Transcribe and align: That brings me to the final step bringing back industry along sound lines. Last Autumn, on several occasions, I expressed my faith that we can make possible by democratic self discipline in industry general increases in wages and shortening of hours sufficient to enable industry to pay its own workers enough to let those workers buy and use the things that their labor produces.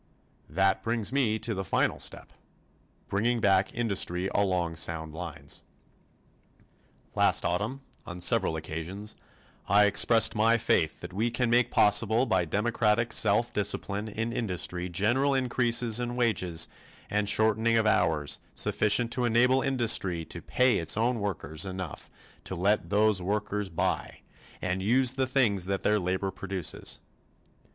That 0.49 0.81
brings 0.81 1.11
me 1.13 1.37
to 1.37 1.53
the 1.53 1.63
final 1.63 1.99
step 1.99 2.33
bringing 3.07 3.39
back 3.39 3.71
industry 3.71 4.29
along 4.33 4.77
sound 4.77 5.13
lines. 5.13 5.61
Last 7.13 7.45
Autumn, 7.45 7.81
on 8.07 8.19
several 8.19 8.55
occasions, 8.55 9.15
I 9.67 9.85
expressed 9.85 10.33
my 10.33 10.57
faith 10.57 11.01
that 11.01 11.13
we 11.13 11.29
can 11.29 11.51
make 11.51 11.69
possible 11.69 12.25
by 12.25 12.45
democratic 12.45 13.13
self 13.13 13.53
discipline 13.53 14.07
in 14.07 14.33
industry 14.33 14.89
general 14.89 15.35
increases 15.35 15.99
in 15.99 16.15
wages 16.15 16.67
and 17.07 17.29
shortening 17.29 17.77
of 17.77 17.85
hours 17.85 18.39
sufficient 18.55 19.11
to 19.11 19.25
enable 19.25 19.61
industry 19.61 20.25
to 20.25 20.41
pay 20.41 20.79
its 20.79 20.97
own 20.97 21.19
workers 21.19 21.63
enough 21.63 22.09
to 22.45 22.55
let 22.55 22.89
those 22.89 23.21
workers 23.21 23.69
buy 23.69 24.21
and 24.63 24.81
use 24.81 25.11
the 25.13 25.27
things 25.27 25.65
that 25.65 25.83
their 25.83 25.99
labor 25.99 26.31
produces. 26.31 27.01